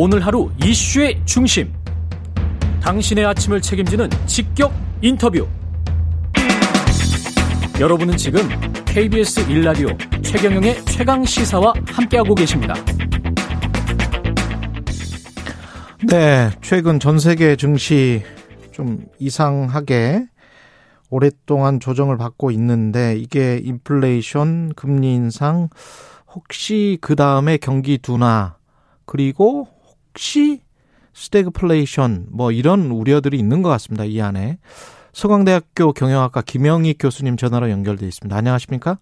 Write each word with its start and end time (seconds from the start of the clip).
오늘 0.00 0.24
하루 0.24 0.48
이슈의 0.64 1.20
중심. 1.24 1.72
당신의 2.80 3.26
아침을 3.26 3.60
책임지는 3.60 4.08
직격 4.26 4.72
인터뷰. 5.02 5.44
여러분은 7.80 8.16
지금 8.16 8.42
KBS 8.84 9.50
일라디오 9.50 9.88
최경영의 10.22 10.84
최강 10.84 11.24
시사와 11.24 11.72
함께하고 11.88 12.36
계십니다. 12.36 12.74
네, 16.08 16.50
최근 16.62 17.00
전 17.00 17.18
세계 17.18 17.56
증시 17.56 18.22
좀 18.70 19.04
이상하게 19.18 20.26
오랫동안 21.10 21.80
조정을 21.80 22.16
받고 22.18 22.52
있는데 22.52 23.16
이게 23.18 23.60
인플레이션, 23.64 24.74
금리 24.76 25.12
인상, 25.12 25.68
혹시 26.32 26.98
그 27.00 27.16
다음에 27.16 27.56
경기 27.56 27.98
둔화 27.98 28.54
그리고 29.04 29.66
혹시 30.18 30.58
스태그플레이션 31.12 32.26
뭐 32.32 32.50
이런 32.50 32.90
우려들이 32.90 33.38
있는 33.38 33.62
것 33.62 33.68
같습니다. 33.70 34.04
이 34.04 34.20
안에 34.20 34.58
서강대학교 35.12 35.92
경영학과 35.92 36.42
김영익 36.44 36.94
교수님 36.98 37.36
전화로 37.36 37.70
연결돼 37.70 38.04
있습니다. 38.04 38.36
안녕하십니까? 38.36 38.98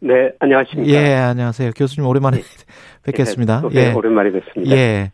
네, 0.00 0.32
안녕하십니까? 0.40 0.90
예, 0.90 1.16
안녕하세요. 1.16 1.72
교수님 1.76 2.08
오랜만에 2.08 2.38
뵙겠습니다. 3.04 3.60
네, 3.74 3.90
예, 3.90 3.92
오랜만에 3.92 4.30
뵙습니다. 4.32 4.74
예. 4.74 5.12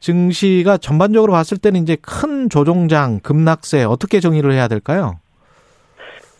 증시가 0.00 0.76
전반적으로 0.76 1.34
봤을 1.34 1.58
때는 1.58 1.82
이제 1.82 1.96
큰 2.02 2.48
조정장, 2.50 3.20
급락세 3.20 3.84
어떻게 3.84 4.18
정의를 4.18 4.50
해야 4.52 4.66
될까요? 4.66 5.20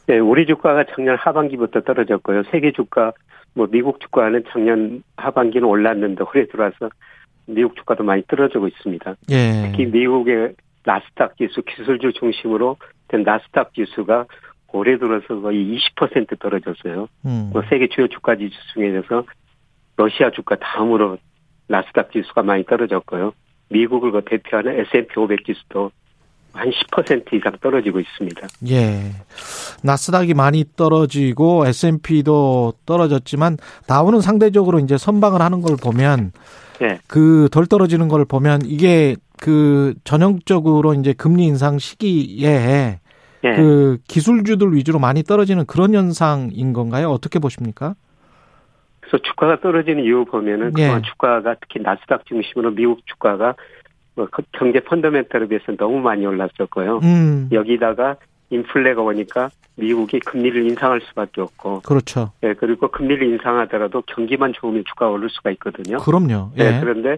네, 0.08 0.18
우리 0.18 0.44
주가가 0.44 0.86
작년 0.92 1.16
하반기부터 1.16 1.82
떨어졌고요. 1.82 2.42
세계 2.50 2.72
주가, 2.72 3.12
뭐 3.54 3.68
미국 3.70 4.00
주가는 4.00 4.42
작년 4.50 5.04
하반기는 5.16 5.66
올랐는데 5.68 6.24
올해 6.24 6.48
들어와서 6.48 6.90
미국 7.54 7.76
주가도 7.76 8.04
많이 8.04 8.22
떨어지고 8.28 8.68
있습니다. 8.68 9.14
예. 9.30 9.70
특히 9.70 9.86
미국의 9.86 10.54
나스닥 10.84 11.36
지수, 11.36 11.62
기술주 11.62 12.12
중심으로 12.14 12.76
된 13.08 13.22
나스닥 13.22 13.74
지수가 13.74 14.26
올해 14.72 14.98
들어서 14.98 15.40
거의 15.40 15.78
20% 15.96 16.38
떨어졌어요. 16.38 17.08
음. 17.26 17.50
뭐 17.52 17.62
세계 17.68 17.88
주요 17.88 18.06
주가 18.08 18.36
지수 18.36 18.54
중에서 18.74 19.24
러시아 19.96 20.30
주가 20.30 20.56
다음으로 20.56 21.18
나스닥 21.66 22.12
지수가 22.12 22.42
많이 22.42 22.64
떨어졌고요. 22.64 23.32
미국을 23.68 24.12
그 24.12 24.22
대표하는 24.24 24.80
S&P 24.80 25.18
500 25.18 25.44
지수도 25.44 25.90
한 26.52 26.70
10% 26.70 27.32
이상 27.34 27.52
떨어지고 27.60 28.00
있습니다. 28.00 28.48
예. 28.70 29.12
나스닥이 29.82 30.34
많이 30.34 30.64
떨어지고 30.76 31.66
S&P도 31.66 32.74
떨어졌지만 32.86 33.56
다우는 33.86 34.20
상대적으로 34.20 34.80
이제 34.80 34.98
선방을 34.98 35.40
하는 35.40 35.60
걸 35.60 35.76
보면 35.76 36.32
예. 36.82 36.98
그덜 37.06 37.66
떨어지는 37.66 38.08
걸 38.08 38.24
보면 38.24 38.62
이게 38.64 39.16
그 39.38 39.94
전형적으로 40.04 40.94
이제 40.94 41.12
금리 41.12 41.44
인상 41.44 41.78
시기에 41.78 43.00
예. 43.44 43.54
그 43.54 43.98
기술주들 44.06 44.74
위주로 44.74 44.98
많이 44.98 45.22
떨어지는 45.22 45.66
그런 45.66 45.94
현상인 45.94 46.72
건가요? 46.72 47.10
어떻게 47.10 47.38
보십니까? 47.38 47.94
그래서 49.00 49.18
주가가 49.22 49.60
떨어지는 49.60 50.04
이유 50.04 50.24
보면은 50.24 50.72
예. 50.78 50.82
그동안 50.82 51.02
주가가 51.02 51.56
특히 51.60 51.80
나스닥 51.80 52.26
중심으로 52.26 52.72
미국 52.72 53.06
주가가 53.06 53.54
뭐그 54.14 54.42
경제 54.52 54.80
펀더멘털에 54.80 55.46
비해서 55.48 55.72
너무 55.76 56.00
많이 56.00 56.26
올랐었고요. 56.26 57.00
음. 57.02 57.48
여기다가 57.52 58.16
인플레가 58.50 59.00
오니까 59.00 59.50
미국이 59.76 60.20
금리를 60.20 60.66
인상할 60.68 61.00
수밖에 61.08 61.40
없고, 61.40 61.80
그렇죠. 61.80 62.32
예, 62.42 62.52
그리고 62.54 62.88
금리를 62.88 63.26
인상하더라도 63.26 64.02
경기만 64.02 64.52
좋으면 64.52 64.84
주가가 64.86 65.12
오를 65.12 65.30
수가 65.30 65.50
있거든요. 65.52 65.98
그럼요. 65.98 66.50
네, 66.54 66.76
예. 66.76 66.80
그런데 66.80 67.16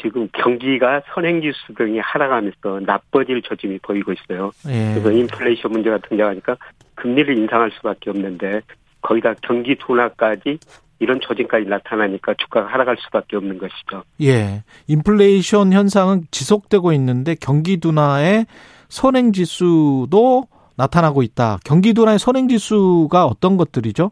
지금 0.00 0.28
경기가 0.32 1.02
선행지수 1.12 1.74
등이 1.76 1.98
하락하면서 2.00 2.80
나빠질 2.86 3.42
조짐이 3.42 3.78
보이고 3.82 4.12
있어요. 4.12 4.50
예. 4.68 4.92
그래서 4.94 5.12
인플레이션 5.12 5.72
문제가 5.72 5.98
등장하니까 5.98 6.56
금리를 6.94 7.36
인상할 7.36 7.70
수밖에 7.76 8.10
없는데 8.10 8.62
거기다 9.02 9.34
경기 9.42 9.76
둔화까지 9.76 10.58
이런 10.98 11.20
조짐까지 11.20 11.66
나타나니까 11.66 12.34
주가가 12.34 12.66
하락할 12.72 12.96
수밖에 13.00 13.36
없는 13.36 13.58
것이죠. 13.58 14.04
예. 14.22 14.62
인플레이션 14.86 15.72
현상은 15.72 16.22
지속되고 16.30 16.92
있는데 16.92 17.34
경기 17.40 17.78
둔화의 17.78 18.46
선행 18.88 19.32
지수도 19.32 20.44
나타나고 20.76 21.22
있다. 21.22 21.58
경기 21.64 21.94
둔화의 21.94 22.18
선행 22.18 22.48
지수가 22.48 23.26
어떤 23.26 23.56
것들이죠? 23.56 24.10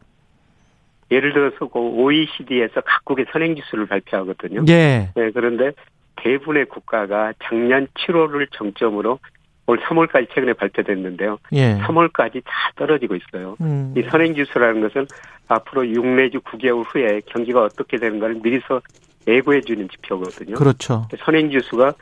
예를 1.10 1.32
들어서 1.34 1.69
그 1.69 1.78
OECD에서 1.78 2.81
각국의 2.81 3.26
선행 3.32 3.54
지수를 3.54 3.87
발표하거든요. 3.87 4.64
예. 4.69 5.10
네, 5.14 5.31
그런데 5.32 5.72
대부분의 6.16 6.66
국가가 6.66 7.32
작년 7.44 7.87
7월을 7.94 8.49
정점으로 8.53 9.19
올 9.66 9.78
3월까지 9.78 10.28
최근에 10.34 10.54
발표됐는데요. 10.54 11.38
예. 11.52 11.78
3월까지 11.78 12.42
다 12.44 12.52
떨어지고 12.76 13.14
있어요. 13.16 13.56
음. 13.60 13.94
이 13.96 14.02
선행지수라는 14.02 14.80
것은 14.80 15.06
앞으로 15.48 15.86
6 15.88 16.04
내지 16.06 16.38
9개월 16.38 16.84
후에 16.86 17.20
경기가 17.26 17.62
어떻게 17.62 17.98
되는가를 17.98 18.40
미리서 18.42 18.80
예고해 19.28 19.60
주는 19.60 19.88
지표거든요. 19.88 20.54
그렇죠. 20.54 21.06
선행지수가 21.24 21.92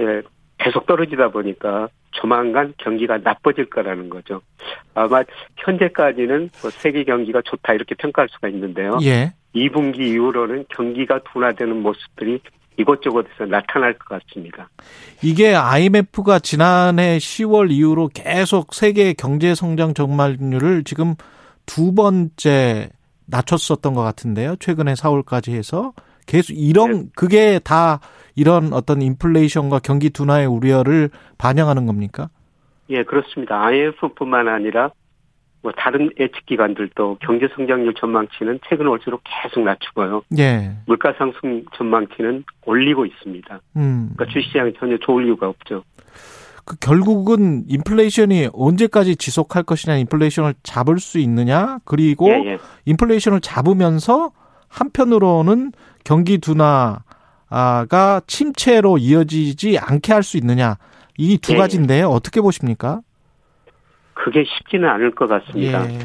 예, 0.00 0.22
계속 0.58 0.86
떨어지다 0.86 1.28
보니까 1.28 1.88
조만간 2.10 2.74
경기가 2.78 3.18
나빠질 3.18 3.70
거라는 3.70 4.08
거죠. 4.08 4.40
아마 4.94 5.22
현재까지는 5.56 6.50
뭐 6.62 6.70
세계 6.70 7.04
경기가 7.04 7.42
좋다 7.42 7.74
이렇게 7.74 7.94
평가할 7.94 8.28
수가 8.30 8.48
있는데요. 8.48 8.98
예. 9.02 9.32
2분기 9.54 10.00
이후로는 10.00 10.64
경기가 10.68 11.20
둔화되는 11.32 11.80
모습들이 11.82 12.40
이곳저곳에서 12.78 13.46
나타날 13.46 13.98
것 13.98 14.20
같습니다. 14.20 14.70
이게 15.22 15.54
IMF가 15.54 16.38
지난해 16.38 17.18
10월 17.18 17.70
이후로 17.70 18.10
계속 18.14 18.72
세계 18.72 19.12
경제 19.12 19.54
성장 19.54 19.94
전망률을 19.94 20.84
지금 20.84 21.14
두 21.66 21.94
번째 21.94 22.90
낮췄었던 23.26 23.94
것 23.94 24.02
같은데요. 24.02 24.56
최근에 24.56 24.94
4월까지 24.94 25.52
해서 25.52 25.92
계속 26.26 26.54
이런 26.54 26.92
네. 26.92 27.04
그게 27.16 27.58
다 27.58 28.00
이런 28.36 28.72
어떤 28.72 29.02
인플레이션과 29.02 29.80
경기 29.80 30.10
둔화의 30.10 30.46
우려를 30.46 31.10
반영하는 31.36 31.86
겁니까? 31.86 32.30
예, 32.90 33.02
그렇습니다. 33.02 33.60
IMF뿐만 33.66 34.48
아니라 34.48 34.90
뭐 35.62 35.72
다른 35.76 36.10
예측 36.20 36.46
기관들도 36.46 37.18
경제 37.20 37.48
성장률 37.54 37.94
전망치는 37.94 38.60
최근 38.68 38.86
올수록 38.86 39.22
계속 39.24 39.64
낮추고요. 39.64 40.22
예. 40.38 40.72
물가 40.86 41.12
상승 41.18 41.64
전망치는 41.74 42.44
올리고 42.64 43.06
있습니다. 43.06 43.60
음. 43.76 44.10
그러니까 44.14 44.32
주시장이 44.32 44.74
전혀 44.78 44.96
좋을 44.98 45.26
이유가 45.26 45.48
없죠. 45.48 45.82
그 46.64 46.76
결국은 46.76 47.64
인플레이션이 47.66 48.50
언제까지 48.52 49.16
지속할 49.16 49.62
것이냐, 49.62 49.96
인플레이션을 49.96 50.54
잡을 50.62 50.98
수 51.00 51.18
있느냐, 51.18 51.78
그리고 51.84 52.28
예, 52.28 52.52
예. 52.52 52.58
인플레이션을 52.84 53.40
잡으면서 53.40 54.32
한편으로는 54.68 55.72
경기 56.04 56.38
둔화가 56.38 58.20
침체로 58.26 58.98
이어지지 58.98 59.78
않게 59.78 60.12
할 60.12 60.22
수 60.22 60.36
있느냐 60.36 60.76
이두 61.16 61.54
예, 61.54 61.56
가지인데요. 61.56 62.08
어떻게 62.08 62.40
보십니까? 62.40 63.00
그게 64.18 64.44
쉽지는 64.44 64.88
않을 64.88 65.12
것 65.12 65.28
같습니다. 65.28 65.88
예. 65.90 65.98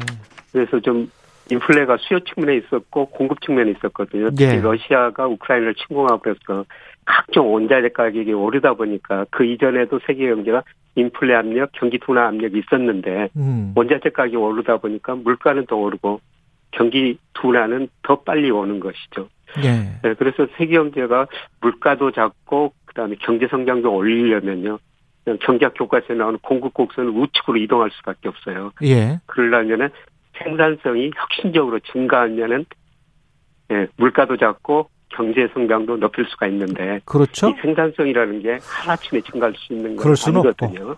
그래서 0.52 0.78
좀 0.80 1.10
인플레가 1.50 1.96
수요 1.98 2.20
측면에 2.20 2.58
있었고 2.58 3.06
공급 3.06 3.40
측면에 3.42 3.72
있었거든요. 3.72 4.30
특히 4.30 4.44
예. 4.44 4.60
러시아가 4.60 5.26
우크라이나를 5.26 5.74
침공하고 5.74 6.22
그래서 6.22 6.64
각종 7.04 7.52
원자재 7.52 7.88
가격이 7.88 8.32
오르다 8.32 8.74
보니까 8.74 9.26
그 9.30 9.44
이전에도 9.44 9.98
세계 10.06 10.28
경제가 10.28 10.62
인플레 10.94 11.34
압력, 11.34 11.70
경기 11.72 11.98
둔화 11.98 12.28
압력이 12.28 12.60
있었는데 12.60 13.30
음. 13.36 13.72
원자재 13.74 14.10
가격이 14.10 14.36
오르다 14.36 14.76
보니까 14.78 15.16
물가는 15.16 15.66
더 15.66 15.76
오르고 15.76 16.20
경기 16.70 17.18
둔화는 17.34 17.88
더 18.02 18.20
빨리 18.20 18.50
오는 18.50 18.78
것이죠. 18.78 19.28
예. 19.64 19.70
네, 20.02 20.14
그래서 20.14 20.46
세계 20.56 20.76
경제가 20.76 21.26
물가도 21.60 22.12
잡고 22.12 22.72
그다음에 22.86 23.16
경제 23.20 23.48
성장도 23.48 23.92
올리려면요. 23.92 24.78
경제학 25.40 25.74
교과서에 25.74 26.16
나오는 26.16 26.38
공급 26.40 26.74
곡선은 26.74 27.10
우측으로 27.10 27.56
이동할 27.58 27.90
수밖에 27.92 28.28
없어요. 28.28 28.72
예. 28.82 29.20
그러려면은 29.26 29.88
생산성이 30.42 31.10
혁신적으로 31.16 31.80
증가하면은 31.80 32.66
예, 33.72 33.86
물가도 33.96 34.36
잡고 34.36 34.88
경제 35.08 35.48
성장도 35.54 35.96
높일 35.96 36.26
수가 36.26 36.46
있는데 36.48 37.00
그렇죠. 37.04 37.48
이 37.48 37.54
생산성이라는 37.62 38.42
게 38.42 38.58
하루아침에 38.60 39.20
증가할 39.22 39.54
수 39.56 39.72
있는 39.72 39.96
건 39.96 40.14
아니거든요. 40.26 40.96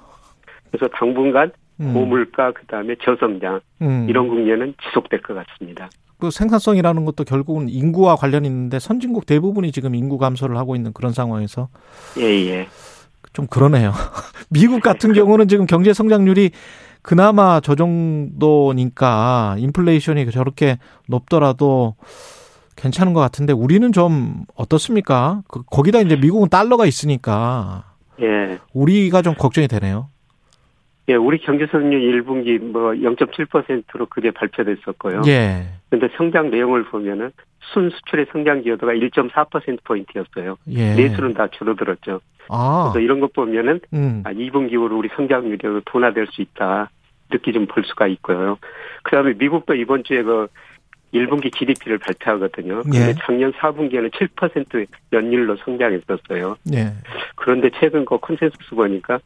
그래서 0.71 0.89
당분간 0.95 1.53
음. 1.81 1.93
고물가 1.93 2.53
그다음에 2.53 2.97
저성장 3.03 3.61
음. 3.83 4.07
이런 4.09 4.29
국면은 4.29 4.75
지속될 4.83 5.23
것 5.23 5.35
같습니다. 5.35 5.89
그 6.19 6.31
생산성이라는 6.31 7.05
것도 7.05 7.25
결국은 7.25 7.69
인구와 7.69 8.17
관련이 8.17 8.49
있는데 8.49 8.79
선진국 8.79 9.27
대부분이 9.27 9.71
지금 9.71 9.95
인구 9.95 10.17
감소를 10.17 10.57
하고 10.57 10.75
있는 10.75 10.95
그런 10.95 11.13
상황에서 11.13 11.69
예, 12.19 12.23
예. 12.25 12.69
좀 13.37 13.47
그러네요. 13.47 13.93
미국 14.49 14.81
같은 14.81 15.13
경우는 15.13 15.47
지금 15.47 15.67
경제 15.67 15.93
성장률이 15.93 16.53
그나마 17.03 17.61
저 17.61 17.75
정도니까 17.75 19.57
인플레이션이 19.59 20.31
저렇게 20.31 20.79
높더라도 21.07 21.97
괜찮은 22.77 23.13
것 23.13 23.21
같은데 23.21 23.53
우리는 23.53 23.93
좀 23.93 24.47
어떻습니까? 24.55 25.43
그, 25.49 25.63
거기다 25.65 26.01
이제 26.01 26.17
미국은 26.17 26.49
달러가 26.49 26.87
있으니까 26.87 27.85
예. 28.23 28.59
우리가 28.73 29.21
좀 29.21 29.35
걱정이 29.35 29.69
되네요. 29.69 30.09
예, 31.09 31.15
우리 31.15 31.39
경제 31.39 31.67
성장률 31.67 32.23
1분기 32.23 32.59
뭐 32.61 32.91
0.7%로 32.93 34.07
그게 34.07 34.31
발표됐었고요. 34.33 35.23
예. 35.29 35.67
근데 35.89 36.09
성장 36.17 36.51
내용을 36.51 36.85
보면은 36.85 37.31
순 37.73 37.91
수출의 37.91 38.27
성장 38.33 38.63
기여도가 38.63 38.93
1.4% 38.93 39.85
포인트였어요. 39.85 40.57
예. 40.71 40.95
내수는 40.95 41.35
다 41.35 41.49
줄어들었죠. 41.49 42.21
아. 42.49 42.91
그래서 42.93 43.05
이런 43.05 43.21
것 43.21 43.33
보면은 43.33 43.81
음. 43.93 44.23
아, 44.25 44.33
2분기 44.33 44.75
후로 44.75 44.99
우리 44.99 45.09
성장률이 45.15 45.59
둔화될 45.85 46.27
수 46.31 46.43
있다. 46.43 46.91
이렇게 47.31 47.53
좀 47.53 47.67
볼 47.67 47.85
수가 47.85 48.07
있고요. 48.09 48.59
그다음에 49.03 49.35
미국도 49.37 49.75
이번 49.75 50.05
주에 50.05 50.23
그 50.23 50.47
1분기 51.15 51.55
GDP를 51.57 51.99
발표하거든요. 51.99 52.83
근데 52.83 53.09
예. 53.09 53.15
작년 53.21 53.53
4분기에는 53.53 54.11
7% 54.13 54.87
연율로 55.13 55.57
성장했었어요. 55.65 56.57
예. 56.75 56.93
그런데 57.37 57.71
최근 57.81 58.05
그 58.05 58.19
컨센서스 58.19 58.75
보니까 58.75 59.19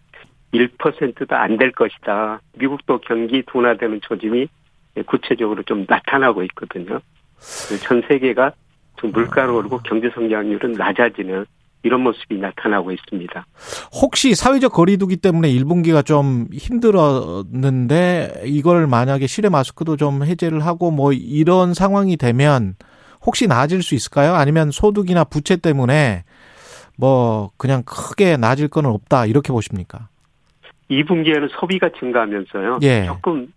1%도 0.52 1.36
안 1.36 1.56
될 1.58 1.72
것이다. 1.72 2.40
미국도 2.58 3.00
경기 3.00 3.42
둔화되는 3.50 4.00
조짐이 4.02 4.48
구체적으로 5.06 5.62
좀 5.62 5.84
나타나고 5.88 6.42
있거든요. 6.44 7.00
전 7.82 8.02
세계가 8.08 8.52
좀 8.96 9.12
물가는 9.12 9.56
오르고 9.58 9.78
경제 9.84 10.10
성장률은 10.14 10.72
낮아지는 10.72 11.46
이런 11.82 12.02
모습이 12.02 12.36
나타나고 12.36 12.92
있습니다. 12.92 13.46
혹시 14.02 14.34
사회적 14.34 14.72
거리두기 14.72 15.16
때문에 15.16 15.48
1분기가 15.52 16.04
좀 16.04 16.46
힘들었는데 16.52 18.42
이걸 18.44 18.86
만약에 18.86 19.26
실외 19.26 19.48
마스크도 19.48 19.96
좀 19.96 20.24
해제를 20.24 20.64
하고 20.66 20.90
뭐 20.90 21.12
이런 21.12 21.72
상황이 21.72 22.16
되면 22.16 22.74
혹시 23.24 23.46
나아질 23.46 23.82
수 23.82 23.94
있을까요? 23.94 24.34
아니면 24.34 24.70
소득이나 24.70 25.24
부채 25.24 25.56
때문에 25.56 26.24
뭐 26.98 27.50
그냥 27.56 27.82
크게 27.84 28.36
나아질 28.36 28.68
건 28.68 28.86
없다 28.86 29.24
이렇게 29.26 29.52
보십니까? 29.52 30.08
2분기에는 30.90 31.48
소비가 31.52 31.88
증가하면서요. 31.88 32.78
예. 32.82 33.04
조금 33.06 33.52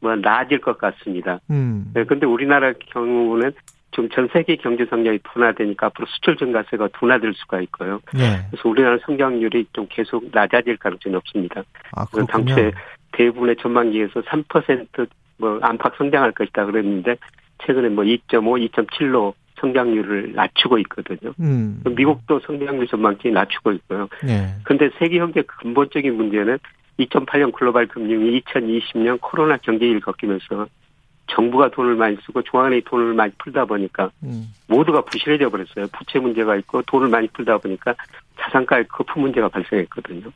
뭐 0.00 0.14
나아질 0.16 0.60
것 0.60 0.78
같습니다. 0.78 1.40
음. 1.50 1.90
네, 1.94 2.04
근데 2.04 2.26
우리나라 2.26 2.72
경우는 2.72 3.52
좀전 3.90 4.28
세계 4.32 4.56
경제 4.56 4.84
성장이 4.86 5.18
둔화되니까 5.32 5.86
앞으로 5.86 6.06
수출 6.06 6.36
증가세가 6.36 6.88
둔화될 6.98 7.32
수가 7.34 7.60
있고요. 7.62 8.00
예. 8.16 8.46
그래서 8.50 8.68
우리나라 8.68 8.98
성장률이 9.04 9.66
좀 9.72 9.86
계속 9.88 10.24
낮아질 10.32 10.76
가능성이 10.76 11.16
없습니다. 11.16 11.62
아, 11.92 12.04
그래서. 12.06 12.26
당초에 12.26 12.72
대부분의 13.12 13.56
전망기에서 13.56 14.20
3%뭐 14.22 15.58
안팎 15.62 15.96
성장할 15.96 16.32
것이다 16.32 16.66
그랬는데 16.66 17.16
최근에 17.64 17.88
뭐 17.88 18.04
2.5, 18.04 18.70
2.7로 18.70 19.34
성장률을 19.60 20.32
낮추고 20.34 20.78
있거든요. 20.78 21.32
음. 21.40 21.82
미국도 21.84 22.40
성장률 22.40 22.86
전망치 22.88 23.30
낮추고 23.30 23.72
있고요. 23.72 24.08
예. 24.26 24.54
근데 24.64 24.90
세계 24.98 25.18
경제 25.18 25.42
근본적인 25.42 26.14
문제는 26.16 26.58
2008년 26.98 27.52
글로벌 27.52 27.86
금융이 27.86 28.40
2020년 28.40 29.18
코로나 29.20 29.56
경제를 29.56 30.00
겪으면서 30.00 30.66
정부가 31.28 31.70
돈을 31.70 31.94
많이 31.94 32.16
쓰고 32.24 32.42
중앙은행이 32.42 32.82
돈을 32.82 33.14
많이 33.14 33.32
풀다 33.38 33.66
보니까 33.66 34.10
음. 34.22 34.48
모두가 34.66 35.02
부실해져 35.02 35.50
버렸어요. 35.50 35.86
부채 35.92 36.18
문제가 36.18 36.56
있고 36.56 36.82
돈을 36.82 37.08
많이 37.08 37.28
풀다 37.28 37.58
보니까 37.58 37.94
자산가의 38.40 38.88
거품 38.88 39.22
문제가 39.22 39.48
발생했거든요. 39.48 40.30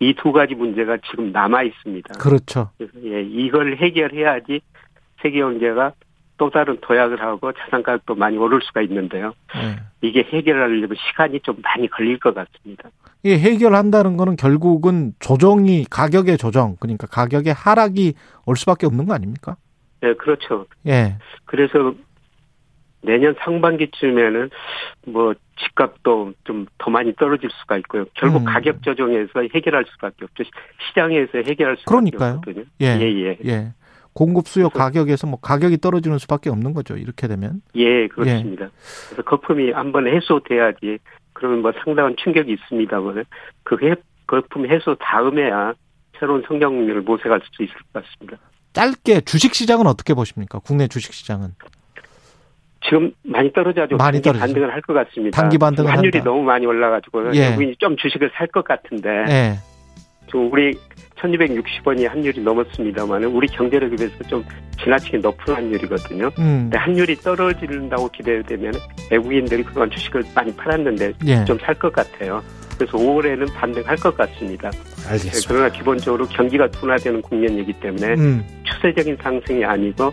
이 0.00 0.12
두 0.14 0.32
가지 0.32 0.54
문제가 0.54 0.98
지금 1.10 1.32
남아 1.32 1.62
있습니다. 1.62 2.14
그렇죠. 2.18 2.70
그래서 2.76 2.92
예, 3.04 3.22
이걸 3.22 3.76
해결해야지 3.76 4.60
세계 5.22 5.40
경제가 5.40 5.92
또 6.38 6.50
다른 6.50 6.78
도약을 6.80 7.20
하고 7.20 7.52
자산 7.52 7.82
가격도 7.82 8.14
많이 8.14 8.36
오를 8.36 8.60
수가 8.62 8.82
있는데요. 8.82 9.32
예. 9.56 9.76
이게 10.02 10.22
해결하려면 10.22 10.90
시간이 11.08 11.40
좀 11.40 11.56
많이 11.62 11.88
걸릴 11.88 12.18
것 12.18 12.34
같습니다. 12.34 12.90
이 13.22 13.32
해결한다는 13.32 14.16
거는 14.16 14.36
결국은 14.36 15.14
조정이 15.18 15.84
가격의 15.90 16.36
조정 16.38 16.76
그러니까 16.78 17.06
가격의 17.06 17.54
하락이 17.54 18.14
올 18.44 18.56
수밖에 18.56 18.86
없는 18.86 19.06
거 19.06 19.14
아닙니까? 19.14 19.56
예, 20.02 20.12
그렇죠. 20.14 20.66
예. 20.86 21.16
그래서 21.46 21.94
내년 23.02 23.34
상반기쯤에는 23.40 24.50
뭐 25.06 25.34
집값도 25.58 26.32
좀 26.44 26.66
더 26.78 26.90
많이 26.90 27.12
떨어질 27.16 27.50
수가 27.50 27.78
있고요. 27.78 28.04
결국 28.14 28.42
음. 28.42 28.44
가격 28.44 28.80
조정에서 28.82 29.42
해결할 29.54 29.84
수밖에 29.90 30.24
없죠. 30.24 30.44
시장에서 30.88 31.38
해결할 31.38 31.76
수밖에 31.78 31.84
그러니까요. 31.88 32.34
없거든요. 32.36 32.64
예. 32.80 32.86
예, 33.00 33.12
예. 33.12 33.38
예. 33.44 33.72
공급 34.16 34.48
수요 34.48 34.70
그래서- 34.70 34.84
가격에서 34.84 35.26
뭐 35.26 35.38
가격이 35.38 35.76
떨어지는 35.78 36.16
수밖에 36.18 36.48
없는 36.50 36.72
거죠. 36.72 36.96
이렇게 36.96 37.28
되면. 37.28 37.60
예, 37.74 38.08
그렇습니다. 38.08 38.70
그래서 39.10 39.22
거품이 39.22 39.72
한번 39.72 40.08
해소돼야지 40.08 40.98
그러면 41.34 41.60
뭐 41.60 41.70
상당한 41.84 42.16
충격이 42.16 42.50
있습니다만 42.50 43.24
그 43.62 43.76
해, 43.86 43.94
거품 44.26 44.66
해소 44.66 44.94
다음에야 44.96 45.74
새로운 46.18 46.42
성장률을 46.48 47.02
모색할 47.02 47.42
수 47.52 47.62
있을 47.62 47.74
것 47.92 48.02
같습니다. 48.02 48.38
짧게 48.72 49.20
주식 49.20 49.54
시장은 49.54 49.86
어떻게 49.86 50.14
보십니까? 50.14 50.60
국내 50.60 50.88
주식 50.88 51.12
시장은. 51.12 51.48
지금 52.82 53.12
많이 53.22 53.52
떨어져가지고 53.52 53.96
많이 53.98 54.22
단기 54.22 54.22
떨어지죠. 54.22 54.46
반등을 54.46 54.72
할 54.72 54.80
것 54.82 54.94
같습니다. 54.94 55.36
단기 55.40 55.54
지금 55.54 55.64
환율이 55.90 56.18
한다. 56.18 56.30
너무 56.30 56.42
많이 56.42 56.64
올라가지고 56.66 57.34
예. 57.34 57.48
외국인이 57.50 57.76
좀 57.78 57.96
주식을 57.96 58.30
살 58.34 58.46
것 58.48 58.64
같은데 58.64 59.08
예. 59.28 59.54
지금 60.36 60.52
우리 60.52 60.78
1260원이 61.18 62.06
환율이 62.06 62.42
넘었습니다만 62.42 63.24
우리 63.24 63.48
경제력에 63.48 63.96
비해서 63.96 64.16
좀 64.28 64.44
지나치게 64.82 65.18
높은 65.18 65.54
환율이거든요. 65.54 66.26
음. 66.38 66.68
근데 66.68 66.76
환율이 66.76 67.16
떨어진다고 67.16 68.08
기대되면 68.08 68.74
외국인들이 69.10 69.64
그동안 69.64 69.90
주식을 69.90 70.24
많이 70.34 70.54
팔았는데 70.54 71.12
예. 71.24 71.44
좀살 71.46 71.74
것 71.76 71.90
같아요. 71.90 72.42
그래서 72.76 72.98
5월에는 72.98 73.50
반등할 73.54 73.96
것 73.96 74.14
같습니다. 74.14 74.70
네, 74.70 75.08
알겠습니다. 75.08 75.48
그러나 75.48 75.68
기본적으로 75.70 76.26
경기가 76.26 76.70
둔화되는 76.70 77.22
국면이기 77.22 77.72
때문에 77.80 78.08
음. 78.14 78.44
추세적인 78.64 79.16
상승이 79.22 79.64
아니고 79.64 80.12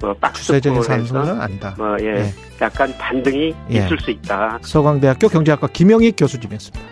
뭐 0.00 0.16
추세적인 0.32 0.80
박스권에서 0.80 0.82
상승은 0.82 1.40
아니다. 1.40 1.74
뭐 1.78 1.96
예, 2.00 2.06
예. 2.06 2.24
약간 2.60 2.92
반등이 2.98 3.54
예. 3.70 3.76
있을 3.76 3.96
수 4.00 4.10
있다. 4.10 4.58
서강대학교 4.62 5.28
경제학과 5.28 5.68
김영익 5.68 6.16
교수님이었습니다. 6.16 6.91